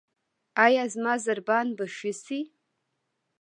ایا 0.65 0.83
زما 0.93 1.13
ضربان 1.25 1.67
به 1.77 1.85
ښه 1.95 2.11
شي؟ 2.23 2.41